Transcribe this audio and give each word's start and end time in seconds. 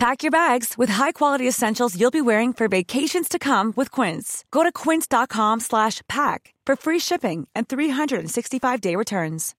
Pack 0.00 0.22
your 0.22 0.30
bags 0.30 0.78
with 0.78 0.88
high-quality 0.88 1.46
essentials 1.46 1.94
you'll 1.94 2.10
be 2.10 2.22
wearing 2.22 2.54
for 2.54 2.68
vacations 2.68 3.28
to 3.28 3.38
come 3.38 3.74
with 3.76 3.90
Quince. 3.90 4.46
Go 4.50 4.62
to 4.62 4.72
quince.com 4.72 5.60
slash 5.60 6.00
pack 6.08 6.54
for 6.64 6.74
free 6.74 6.98
shipping 6.98 7.46
and 7.54 7.68
365-day 7.68 8.96
returns. 8.96 9.54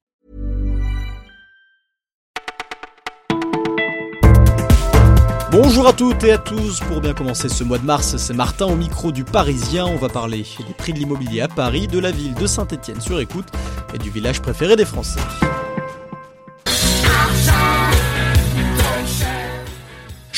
Bonjour 5.51 5.87
à 5.87 5.93
toutes 5.93 6.23
et 6.23 6.31
à 6.31 6.39
tous. 6.39 6.79
Pour 6.87 7.01
bien 7.01 7.13
commencer 7.13 7.47
ce 7.47 7.63
mois 7.63 7.77
de 7.77 7.85
mars, 7.85 8.17
c'est 8.17 8.33
Martin 8.33 8.65
au 8.65 8.75
micro 8.75 9.11
du 9.11 9.23
Parisien. 9.23 9.85
On 9.85 9.97
va 9.97 10.09
parler 10.09 10.43
des 10.67 10.73
prix 10.73 10.93
de 10.93 10.97
l'immobilier 10.97 11.41
à 11.41 11.49
Paris, 11.49 11.85
de 11.85 11.99
la 11.99 12.09
ville 12.09 12.33
de 12.33 12.47
Saint-Étienne 12.47 12.99
sur 12.99 13.19
écoute 13.19 13.49
et 13.93 13.99
du 13.99 14.09
village 14.09 14.41
préféré 14.41 14.75
des 14.75 14.85
Français. 14.85 15.19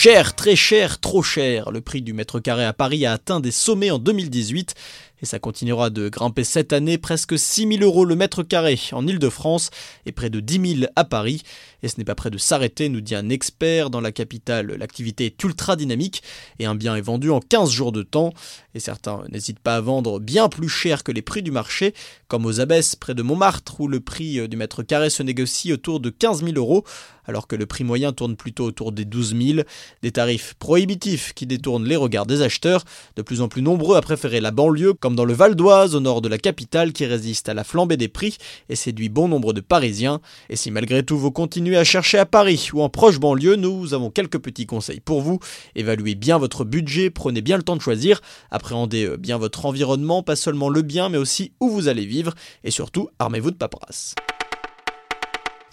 Cher, 0.04 0.36
très 0.36 0.58
cher, 0.58 1.00
trop 1.00 1.24
cher. 1.24 1.72
Le 1.72 1.80
prix 1.80 2.02
du 2.02 2.12
mètre 2.12 2.42
carré 2.42 2.66
à 2.66 2.74
Paris 2.74 3.06
a 3.06 3.14
atteint 3.14 3.40
des 3.40 3.52
sommets 3.52 3.90
en 3.90 4.00
2018 4.00 4.76
et 5.24 5.26
ça 5.26 5.40
continuera 5.40 5.90
de 5.90 6.10
grimper 6.10 6.44
cette 6.44 6.74
année, 6.74 6.98
presque 6.98 7.40
6 7.40 7.78
000 7.78 7.84
euros 7.84 8.04
le 8.04 8.16
mètre 8.16 8.44
carré 8.44 8.78
en 8.92 9.08
Ile-de-France 9.08 9.70
et 10.06 10.12
près 10.12 10.30
de 10.30 10.42
10 10.42 10.80
000 10.80 10.92
à 10.98 11.06
Paris. 11.06 11.44
Et 11.82 11.88
ce 11.88 11.98
n'est 11.98 12.04
pas 12.04 12.14
près 12.14 12.30
de 12.30 12.38
s'arrêter, 12.38 12.90
nous 12.90 13.00
dit 13.00 13.16
un 13.16 13.30
expert 13.30 13.90
dans 13.90 14.02
la 14.02 14.12
capitale. 14.12 14.76
L'activité 14.78 15.26
est 15.26 15.44
ultra 15.44 15.78
dynamique 15.78 16.24
et 16.60 16.66
un 16.66 16.76
bien 16.76 16.96
est 16.98 17.02
vendu 17.02 17.30
en 17.32 17.40
15 17.40 17.72
jours 17.72 17.94
de 17.94 18.04
temps. 18.04 18.34
Et 18.76 18.80
certains 18.82 19.24
n'hésitent 19.30 19.60
pas 19.60 19.78
à 19.78 19.82
vendre 19.82 20.20
bien 20.20 20.50
plus 20.50 20.70
cher 20.70 21.04
que 21.04 21.12
les 21.14 21.22
prix 21.22 21.42
du 21.42 21.52
marché, 21.52 21.94
comme 22.28 22.46
aux 22.46 22.60
Abbesses 22.60 22.98
près 22.98 23.16
de 23.16 23.22
Montmartre 23.22 23.80
où 23.80 23.88
le 23.88 24.02
prix 24.02 24.48
du 24.50 24.58
mètre 24.58 24.84
carré 24.84 25.10
se 25.10 25.24
négocie 25.24 25.72
autour 25.72 26.02
de 26.02 26.10
15 26.10 26.44
000 26.44 26.58
euros, 26.58 26.84
alors 27.26 27.48
que 27.48 27.56
le 27.56 27.66
prix 27.66 27.84
moyen 27.84 28.12
tourne 28.12 28.36
plutôt 28.36 28.66
autour 28.66 28.92
des 28.92 29.06
12 29.06 29.36
000. 29.38 29.60
Des 30.02 30.12
tarifs 30.12 30.56
prohibitifs 30.56 31.34
qui 31.34 31.46
détournent 31.46 31.86
les 31.86 31.96
regards 31.96 32.26
des 32.26 32.42
acheteurs, 32.42 32.84
de 33.16 33.22
plus 33.22 33.42
en 33.42 33.48
plus 33.48 33.62
nombreux 33.62 33.96
à 33.96 34.02
préférer 34.02 34.42
la 34.42 34.52
banlieue 34.52 34.94
comme 34.94 35.13
dans 35.16 35.26
le 35.26 35.34
Val 35.34 35.56
d'Oise, 35.56 35.96
au 35.96 36.00
nord 36.00 36.22
de 36.22 36.30
la 36.30 36.38
capitale, 36.38 36.94
qui 36.94 37.06
résiste 37.06 37.50
à 37.50 37.54
la 37.54 37.64
flambée 37.64 37.98
des 37.98 38.08
prix 38.08 38.38
et 38.70 38.76
séduit 38.76 39.10
bon 39.10 39.28
nombre 39.28 39.54
de 39.54 39.62
Parisiens. 39.62 40.22
Et 40.50 40.56
si 40.56 40.72
malgré 40.72 41.04
tout 41.04 41.18
vous 41.18 41.32
continuez 41.32 41.78
à 41.78 41.84
chercher 41.84 42.18
à 42.18 42.26
Paris 42.26 42.70
ou 42.74 42.82
en 42.82 42.90
proche 42.90 43.20
banlieue, 43.20 43.56
nous 43.56 43.94
avons 43.94 44.10
quelques 44.10 44.40
petits 44.40 44.66
conseils 44.66 45.00
pour 45.00 45.22
vous. 45.22 45.40
Évaluez 45.76 46.16
bien 46.16 46.38
votre 46.38 46.66
budget, 46.66 47.10
prenez 47.10 47.42
bien 47.42 47.58
le 47.58 47.64
temps 47.64 47.76
de 47.76 47.82
choisir, 47.82 48.22
appréhendez 48.52 49.06
euh, 49.06 49.18
bien 49.18 49.38
votre 49.38 49.66
environnement, 49.66 50.24
pas 50.24 50.36
seulement 50.36 50.70
le 50.70 50.82
bien, 50.82 51.10
mais 51.10 51.18
aussi 51.18 51.54
où 51.60 51.70
vous 51.70 51.88
allez 51.88 52.06
vivre, 52.06 52.34
et 52.64 52.72
surtout, 52.72 53.10
armez-vous 53.20 53.52
de 53.52 53.58
paperasse. 53.58 54.16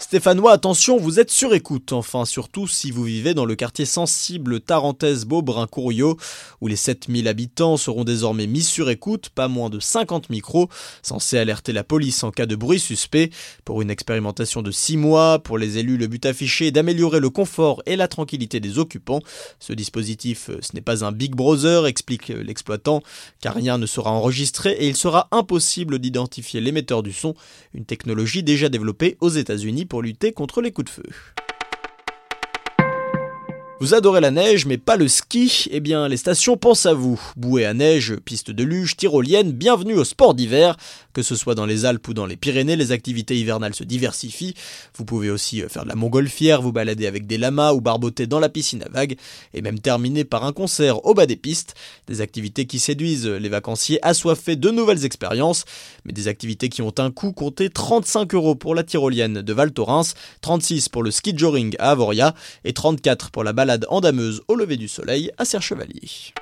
Stéphanois, 0.01 0.51
attention, 0.51 0.97
vous 0.97 1.19
êtes 1.19 1.29
sur 1.29 1.53
écoute, 1.53 1.93
enfin 1.93 2.25
surtout 2.25 2.67
si 2.67 2.89
vous 2.89 3.03
vivez 3.03 3.35
dans 3.35 3.45
le 3.45 3.55
quartier 3.55 3.85
sensible 3.85 4.59
Tarentaise 4.59 5.25
Beaubrun 5.25 5.67
Courriot, 5.67 6.17
où 6.59 6.67
les 6.67 6.75
7000 6.75 7.27
habitants 7.27 7.77
seront 7.77 8.03
désormais 8.03 8.47
mis 8.47 8.63
sur 8.63 8.89
écoute, 8.89 9.29
pas 9.29 9.47
moins 9.47 9.69
de 9.69 9.79
50 9.79 10.31
micros, 10.31 10.69
censés 11.03 11.37
alerter 11.37 11.71
la 11.71 11.83
police 11.83 12.23
en 12.23 12.31
cas 12.31 12.47
de 12.47 12.55
bruit 12.55 12.79
suspect. 12.79 13.29
Pour 13.63 13.83
une 13.83 13.91
expérimentation 13.91 14.63
de 14.63 14.71
6 14.71 14.97
mois, 14.97 15.37
pour 15.37 15.59
les 15.59 15.77
élus, 15.77 15.97
le 15.97 16.07
but 16.07 16.25
affiché 16.25 16.67
est 16.67 16.71
d'améliorer 16.71 17.19
le 17.19 17.29
confort 17.29 17.83
et 17.85 17.95
la 17.95 18.07
tranquillité 18.07 18.59
des 18.59 18.79
occupants. 18.79 19.21
Ce 19.59 19.71
dispositif, 19.71 20.49
euh, 20.49 20.57
ce 20.61 20.71
n'est 20.73 20.81
pas 20.81 21.05
un 21.05 21.11
Big 21.11 21.35
Brother, 21.35 21.85
explique 21.85 22.31
euh, 22.31 22.43
l'exploitant, 22.43 23.03
car 23.39 23.53
rien 23.53 23.77
ne 23.77 23.85
sera 23.85 24.11
enregistré 24.11 24.71
et 24.71 24.87
il 24.87 24.97
sera 24.97 25.27
impossible 25.31 25.99
d'identifier 25.99 26.59
l'émetteur 26.59 27.03
du 27.03 27.13
son, 27.13 27.35
une 27.75 27.85
technologie 27.85 28.41
déjà 28.41 28.67
développée 28.67 29.15
aux 29.21 29.29
États-Unis 29.29 29.85
pour 29.91 30.03
lutter 30.03 30.31
contre 30.31 30.61
les 30.61 30.71
coups 30.71 30.85
de 30.85 30.89
feu. 30.89 31.50
Vous 33.81 33.95
adorez 33.95 34.21
la 34.21 34.29
neige 34.29 34.67
mais 34.67 34.77
pas 34.77 34.95
le 34.95 35.07
ski 35.07 35.67
Eh 35.71 35.79
bien 35.79 36.07
les 36.07 36.17
stations 36.17 36.55
pensent 36.55 36.85
à 36.85 36.93
vous. 36.93 37.19
Bouée 37.35 37.65
à 37.65 37.73
neige, 37.73 38.15
piste 38.17 38.51
de 38.51 38.63
luge, 38.63 38.95
tyrolienne, 38.95 39.53
bienvenue 39.53 39.95
au 39.95 40.03
sport 40.03 40.35
d'hiver. 40.35 40.77
Que 41.13 41.23
ce 41.23 41.35
soit 41.35 41.55
dans 41.55 41.65
les 41.65 41.83
Alpes 41.83 42.07
ou 42.07 42.13
dans 42.13 42.27
les 42.27 42.37
Pyrénées, 42.37 42.75
les 42.75 42.91
activités 42.91 43.35
hivernales 43.35 43.73
se 43.73 43.83
diversifient. 43.83 44.53
Vous 44.95 45.03
pouvez 45.03 45.31
aussi 45.31 45.63
euh, 45.63 45.67
faire 45.67 45.83
de 45.83 45.89
la 45.89 45.95
montgolfière, 45.95 46.61
vous 46.61 46.71
balader 46.71 47.07
avec 47.07 47.25
des 47.25 47.39
lamas 47.39 47.73
ou 47.73 47.81
barboter 47.81 48.27
dans 48.27 48.39
la 48.39 48.49
piscine 48.49 48.83
à 48.83 48.89
vagues, 48.89 49.17
et 49.55 49.63
même 49.63 49.79
terminer 49.79 50.25
par 50.25 50.45
un 50.45 50.53
concert 50.53 51.03
au 51.03 51.15
bas 51.15 51.25
des 51.25 51.35
pistes. 51.35 51.73
Des 52.07 52.21
activités 52.21 52.67
qui 52.67 52.77
séduisent 52.77 53.27
les 53.27 53.49
vacanciers 53.49 53.99
assoiffés 54.05 54.55
de 54.55 54.69
nouvelles 54.69 55.05
expériences, 55.05 55.65
mais 56.05 56.13
des 56.13 56.27
activités 56.27 56.69
qui 56.69 56.83
ont 56.83 56.93
un 56.99 57.09
coût 57.09 57.33
compté 57.33 57.71
35 57.71 58.35
euros 58.35 58.55
pour 58.55 58.75
la 58.75 58.83
tyrolienne 58.83 59.41
de 59.41 59.53
Val 59.53 59.73
Thorens, 59.73 60.13
36 60.41 60.87
pour 60.87 61.01
le 61.01 61.09
ski 61.09 61.33
joring 61.35 61.75
à 61.79 61.89
Avoria 61.89 62.35
et 62.63 62.73
34 62.73 63.31
pour 63.31 63.43
la 63.43 63.53
balade 63.53 63.70
en 63.89 64.01
dameuse 64.01 64.41
au 64.47 64.55
lever 64.55 64.77
du 64.77 64.87
soleil 64.87 65.31
à 65.37 65.45
Serre-Chevalier. 65.45 66.33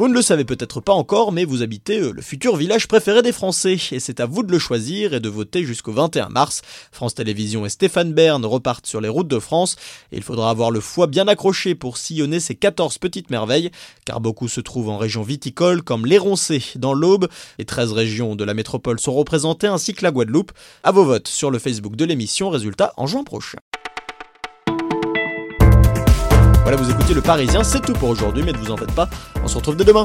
Vous 0.00 0.08
ne 0.08 0.14
le 0.14 0.22
savez 0.22 0.46
peut-être 0.46 0.80
pas 0.80 0.94
encore, 0.94 1.30
mais 1.30 1.44
vous 1.44 1.60
habitez 1.62 2.00
euh, 2.00 2.12
le 2.12 2.22
futur 2.22 2.56
village 2.56 2.88
préféré 2.88 3.20
des 3.20 3.32
Français, 3.32 3.76
et 3.92 4.00
c'est 4.00 4.20
à 4.20 4.24
vous 4.24 4.42
de 4.42 4.50
le 4.50 4.58
choisir 4.58 5.12
et 5.12 5.20
de 5.20 5.28
voter 5.28 5.62
jusqu'au 5.62 5.92
21 5.92 6.30
mars. 6.30 6.62
France 6.90 7.14
Télévisions 7.14 7.66
et 7.66 7.68
Stéphane 7.68 8.14
Bern 8.14 8.42
repartent 8.46 8.86
sur 8.86 9.02
les 9.02 9.10
routes 9.10 9.28
de 9.28 9.38
France, 9.38 9.76
et 10.10 10.16
il 10.16 10.22
faudra 10.22 10.48
avoir 10.48 10.70
le 10.70 10.80
foie 10.80 11.06
bien 11.06 11.28
accroché 11.28 11.74
pour 11.74 11.98
sillonner 11.98 12.40
ces 12.40 12.54
14 12.54 12.96
petites 12.96 13.28
merveilles, 13.28 13.70
car 14.06 14.22
beaucoup 14.22 14.48
se 14.48 14.62
trouvent 14.62 14.88
en 14.88 14.96
région 14.96 15.22
viticole, 15.22 15.82
comme 15.82 16.06
l'Éroncé 16.06 16.64
dans 16.76 16.94
l'Aube. 16.94 17.28
Les 17.58 17.66
13 17.66 17.92
régions 17.92 18.36
de 18.36 18.44
la 18.44 18.54
métropole 18.54 18.98
sont 18.98 19.12
représentées, 19.12 19.66
ainsi 19.66 19.92
que 19.92 20.02
la 20.02 20.12
Guadeloupe. 20.12 20.52
À 20.82 20.92
vos 20.92 21.04
votes 21.04 21.28
sur 21.28 21.50
le 21.50 21.58
Facebook 21.58 21.94
de 21.96 22.06
l'émission, 22.06 22.48
résultat 22.48 22.94
en 22.96 23.06
juin 23.06 23.22
prochain. 23.22 23.58
Voilà, 26.70 26.84
vous 26.84 26.90
écoutez 26.92 27.14
Le 27.14 27.20
Parisien, 27.20 27.64
c'est 27.64 27.80
tout 27.80 27.94
pour 27.94 28.10
aujourd'hui, 28.10 28.44
mais 28.44 28.52
ne 28.52 28.58
vous 28.58 28.70
en 28.70 28.76
faites 28.76 28.94
pas, 28.94 29.10
on 29.42 29.48
se 29.48 29.56
retrouve 29.56 29.76
dès 29.76 29.84
demain. 29.84 30.04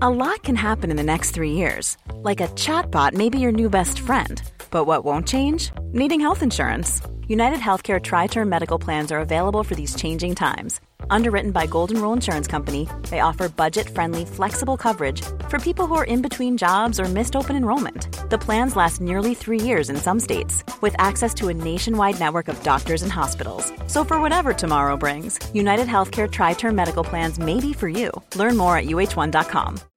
A 0.00 0.08
lot 0.08 0.40
can 0.44 0.54
happen 0.54 0.88
in 0.88 0.96
the 0.96 1.02
next 1.02 1.32
three 1.32 1.50
years. 1.50 1.96
Like 2.22 2.40
a 2.40 2.46
chatbot 2.54 3.12
may 3.12 3.28
be 3.28 3.40
your 3.40 3.50
new 3.50 3.68
best 3.68 3.98
friend. 3.98 4.40
But 4.70 4.86
what 4.86 5.04
won't 5.04 5.26
change? 5.26 5.72
Needing 5.92 6.20
health 6.20 6.44
insurance. 6.44 7.00
United 7.26 7.58
Healthcare 7.58 8.00
Tri 8.00 8.28
Term 8.28 8.48
Medical 8.48 8.78
Plans 8.78 9.10
are 9.10 9.18
available 9.18 9.64
for 9.64 9.74
these 9.74 9.96
changing 9.96 10.36
times 10.36 10.80
Underwritten 11.10 11.50
by 11.50 11.66
Golden 11.66 12.00
Rule 12.00 12.12
Insurance 12.12 12.46
Company, 12.46 12.88
they 13.08 13.20
offer 13.20 13.48
budget-friendly, 13.48 14.26
flexible 14.26 14.76
coverage 14.76 15.22
for 15.50 15.58
people 15.58 15.86
who 15.86 15.94
are 15.94 16.04
in 16.04 16.22
between 16.22 16.56
jobs 16.56 17.00
or 17.00 17.04
missed 17.04 17.36
open 17.36 17.56
enrollment. 17.56 18.06
The 18.30 18.38
plans 18.38 18.76
last 18.76 19.00
nearly 19.00 19.34
three 19.34 19.60
years 19.60 19.90
in 19.90 19.96
some 19.96 20.20
states, 20.20 20.62
with 20.80 20.94
access 20.98 21.34
to 21.34 21.48
a 21.48 21.54
nationwide 21.54 22.20
network 22.20 22.48
of 22.48 22.62
doctors 22.62 23.02
and 23.02 23.12
hospitals. 23.12 23.72
So 23.86 24.04
for 24.04 24.20
whatever 24.20 24.54
tomorrow 24.54 24.96
brings, 24.96 25.38
United 25.52 25.88
Healthcare 25.88 26.30
Tri-Term 26.30 26.74
Medical 26.74 27.04
Plans 27.04 27.38
may 27.38 27.60
be 27.60 27.72
for 27.72 27.88
you. 27.88 28.10
Learn 28.36 28.56
more 28.56 28.76
at 28.76 28.86
uh1.com. 28.86 29.89